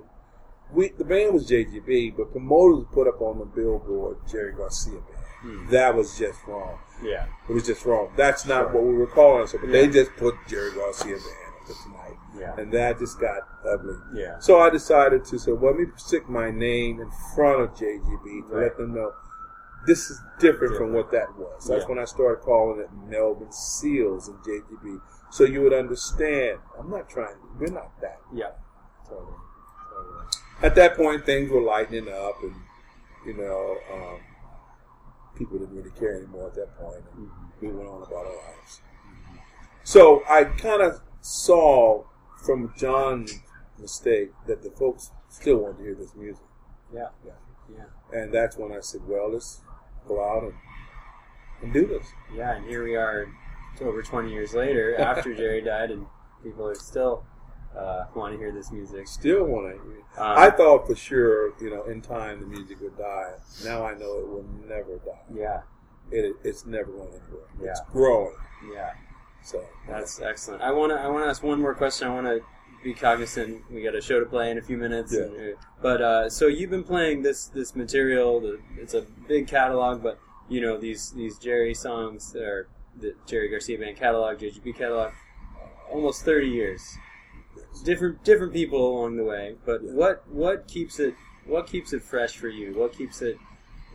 [0.72, 5.11] We the band was JGB, but promoters put up on the billboard Jerry Garcia band.
[5.42, 5.68] Hmm.
[5.70, 6.78] That was just wrong.
[7.02, 7.26] Yeah.
[7.50, 8.12] It was just wrong.
[8.16, 8.74] That's not Sure.
[8.74, 9.52] what we were calling it.
[9.52, 9.72] But Yeah.
[9.72, 12.56] they just put Jerry Garcia in band for tonight, Yeah.
[12.58, 13.96] and that just got ugly.
[14.14, 14.38] Yeah.
[14.40, 18.42] So I decided to say, well, let me stick my name in front of JGB
[18.50, 18.64] to Right.
[18.64, 19.14] let them know
[19.88, 21.66] this is different from what that was.
[21.68, 21.90] That's Yeah.
[21.90, 25.00] when I started calling it Melvin Seals and JGB,
[25.32, 26.60] so you would understand.
[26.78, 27.36] I'm not trying.
[27.60, 28.20] We're not that.
[28.32, 28.52] Yeah.
[29.10, 29.34] Totally.
[29.90, 30.26] Totally.
[30.62, 32.54] At that point, things were lightening up, and
[33.26, 34.20] you know, um,
[35.42, 37.66] people didn't really care anymore at that point, and mm-hmm.
[37.66, 38.82] we went on about our lives.
[39.84, 42.04] So I kind of saw
[42.46, 43.40] from John's
[43.80, 46.44] mistake that the folks still wanted to hear this music,
[46.94, 47.08] Yeah.
[47.26, 47.32] Yeah.
[47.76, 48.20] Yeah.
[48.20, 49.62] and that's when I said, "Well, let's
[50.08, 50.54] go out and,
[51.62, 53.28] and do this." Yeah, and here we are,
[53.80, 56.06] over 20 years later, after Jerry died, and
[56.44, 57.24] people are still
[57.78, 59.08] uh, want to hear this music.
[59.08, 59.98] Still want to hear.
[59.98, 60.20] it.
[60.20, 63.32] Um, I thought for sure, you know, in time the music would die.
[63.64, 65.22] Now I know it will never die.
[65.34, 65.62] Yeah,
[66.12, 67.48] It, it's never going anywhere.
[67.62, 67.86] It's Yeah.
[67.92, 68.36] growing.
[68.74, 68.92] yeah,
[69.44, 70.62] So that's excellent.
[70.62, 72.08] I want to I want to ask one more question.
[72.10, 72.42] I want to
[72.84, 73.62] be cognizant.
[73.72, 75.14] We got a show to play in a few minutes.
[75.14, 75.22] Yeah.
[75.26, 78.40] and, uh, but uh, so you've been playing this this material.
[78.42, 82.68] The, it's a big catalog, but you know these these Jerry songs or
[83.00, 85.14] the Jerry Garcia band catalog, JGB catalog,
[85.90, 86.84] almost 30 years.
[87.84, 89.92] Different different people along the way but Yeah.
[89.94, 93.38] what what keeps it what keeps it fresh for you what keeps it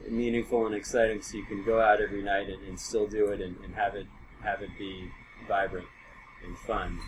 [0.08, 3.40] meaningful and exciting so you can go out every night and, and still do it
[3.40, 4.06] and, and have it
[4.42, 5.08] have it be
[5.48, 5.86] vibrant
[6.44, 6.98] and fun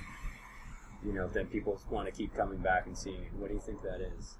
[1.04, 3.60] you know then people want to keep coming back and seeing it what do you
[3.60, 4.36] think that is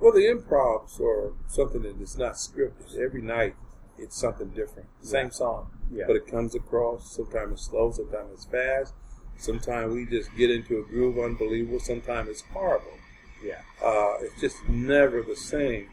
[0.00, 2.96] Well, the improvs are something that is not scripted.
[2.98, 3.54] Every night,
[3.98, 4.88] it's something different.
[5.02, 6.04] Same song, Yeah.
[6.06, 7.14] but it comes across.
[7.14, 8.94] Sometimes it's slow, sometimes it's fast.
[9.40, 11.80] Sometimes we just get into a groove, unbelievable.
[11.80, 12.98] Sometimes it's horrible.
[13.44, 15.88] yeah Uh, it's just never the same.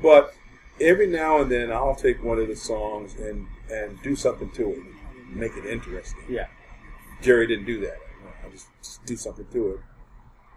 [0.00, 0.34] But
[0.80, 4.70] every now and then, I'll take one of the songs and and do something to
[4.70, 4.78] it,
[5.34, 6.24] make it interesting.
[6.28, 6.46] yeah
[7.22, 7.98] Jerry didn't do that.
[8.44, 9.80] I just, just do something to it,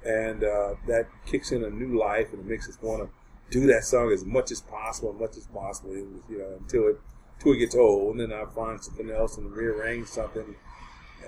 [0.10, 3.10] and uh, that kicks in a new life, and it makes us want to
[3.52, 5.94] do that song as much as possible, as much as possible.
[5.96, 7.00] You know, until it
[7.38, 10.56] until it gets old, and then I find something else and rearrange something,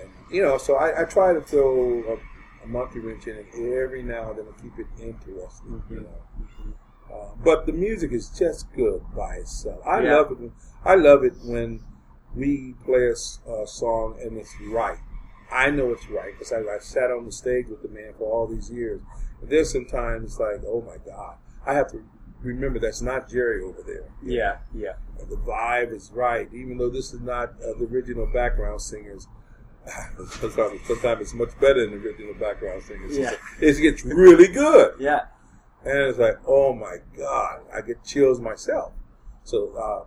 [0.00, 0.58] and you know.
[0.58, 4.38] So I, I try to throw a, a monkey wrench in it every now and
[4.38, 7.14] then to keep it interesting, you know.
[7.14, 9.80] Uh, but the music is just good by itself.
[9.86, 10.16] I Yeah.
[10.16, 10.38] love it.
[10.40, 10.52] When,
[10.84, 11.80] I love it when
[12.34, 14.98] we play a song and it's right.
[15.50, 18.30] I know it's right because I, I've sat on the stage with the man for
[18.30, 19.00] all these years.
[19.40, 22.04] And there's sometimes it's like, oh my God, I have to
[22.42, 24.04] remember that's not Jerry over there.
[24.22, 28.82] yeah yeah The vibe is right, even though this is not uh, the original background
[28.82, 29.26] singers.
[30.40, 33.16] Sometimes, sometimes it's much better than the original background singers.
[33.16, 33.32] Yeah.
[33.60, 34.94] It gets really good.
[34.98, 35.26] yeah
[35.84, 38.92] And it's like, oh my God, I get chills myself.
[39.44, 40.04] So uh,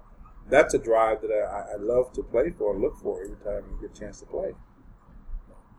[0.49, 3.63] that's a drive that I, I love to play for and look for every time
[3.71, 4.51] you get a chance to play.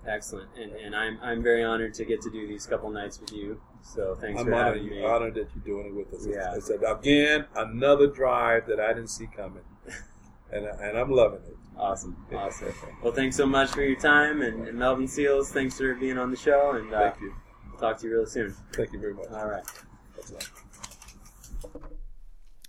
[0.07, 3.33] excellent and, and I'm, I'm very honored to get to do these couple nights with
[3.33, 6.27] you so thanks I'm for honored, having me honored that you're doing it with us.
[6.27, 6.55] Yeah.
[6.55, 9.65] It's, it's again another drive that I didn't see coming,
[10.53, 11.57] and and I'm loving it.
[11.77, 12.73] Awesome, awesome.
[13.03, 16.31] Well, thanks so much for your time, and, and Melvin Seals, thanks for being on
[16.31, 17.35] the show, and uh, Thank you,
[17.71, 18.55] we'll talk to you really soon.
[18.73, 19.27] thank you very much.
[19.31, 19.65] All right.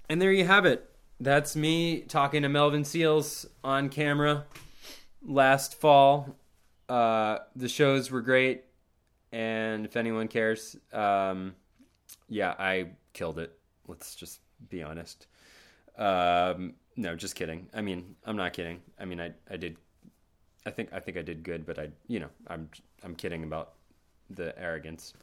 [0.09, 0.89] And there you have it.
[1.19, 4.45] That's me talking to Melvin Seals on camera
[5.25, 6.35] last fall.
[6.89, 8.63] Uh, the shows were great,
[9.31, 11.55] and if anyone cares, um,
[12.27, 13.57] yeah, I killed it.
[13.87, 14.39] Let's just
[14.69, 15.27] be honest.
[15.97, 17.67] Um, no, just kidding.
[17.73, 18.81] I mean, I'm not kidding.
[18.99, 19.77] I mean, I I did.
[20.65, 22.69] I think I think I did good, but I you know I'm
[23.03, 23.73] I'm kidding about
[24.29, 25.13] the arrogance.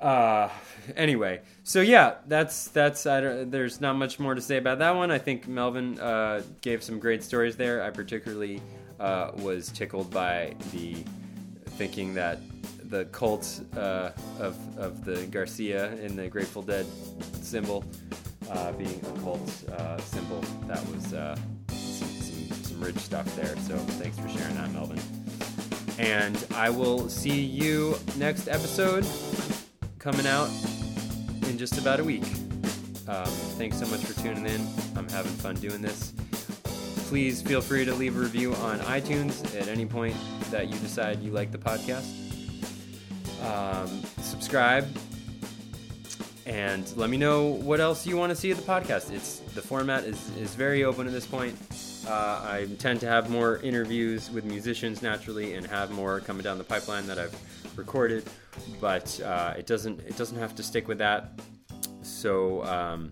[0.00, 0.48] Uh,
[0.96, 3.06] anyway, so yeah, that's that's.
[3.06, 5.10] I don't, there's not much more to say about that one.
[5.10, 7.82] I think Melvin uh, gave some great stories there.
[7.82, 8.60] I particularly
[9.00, 10.96] uh, was tickled by the
[11.76, 12.40] thinking that
[12.90, 16.86] the cult uh, of of the Garcia in the Grateful Dead
[17.40, 17.84] symbol
[18.50, 20.40] uh, being a cult uh, symbol.
[20.66, 21.36] That was uh,
[21.68, 23.56] some, some, some rich stuff there.
[23.58, 25.00] So thanks for sharing that, Melvin.
[25.98, 29.06] And I will see you next episode
[29.98, 30.50] coming out
[31.48, 32.24] in just about a week.
[33.06, 33.26] Um,
[33.56, 34.66] thanks so much for tuning in.
[34.96, 36.12] I'm having fun doing this.
[37.08, 40.16] Please feel free to leave a review on iTunes at any point
[40.50, 42.06] that you decide you like the podcast.
[43.44, 44.88] Um, subscribe
[46.46, 49.10] and let me know what else you want to see of the podcast.
[49.10, 51.56] It's the format is, is very open at this point.
[52.06, 52.10] Uh,
[52.44, 56.64] I tend to have more interviews with musicians naturally, and have more coming down the
[56.64, 57.34] pipeline that I've
[57.76, 58.28] recorded,
[58.80, 61.40] but uh, it doesn't it doesn't have to stick with that.
[62.02, 63.10] So um,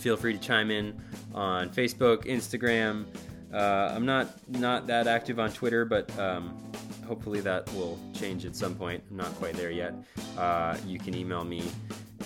[0.00, 1.00] feel free to chime in
[1.34, 3.06] on Facebook, Instagram.
[3.52, 6.60] Uh, I'm not not that active on Twitter, but um,
[7.06, 9.02] hopefully that will change at some point.
[9.10, 9.94] I'm not quite there yet.
[10.36, 11.62] Uh, you can email me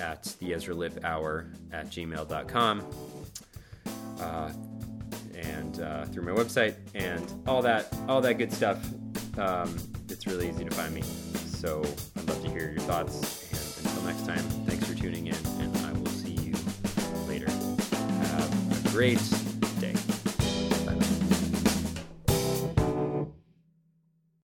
[0.00, 2.82] at the Ezra Lipp Hour at gmail.com
[4.20, 4.52] uh,
[5.34, 8.78] and uh, through my website and all that all that good stuff.
[9.38, 9.76] Um,
[10.08, 11.02] it's really easy to find me.
[11.02, 11.82] So
[12.16, 13.44] I'd love to hear your thoughts.
[13.50, 16.54] And until next time, thanks for tuning in, and I will see you
[17.28, 17.50] later.
[17.50, 19.37] Have a great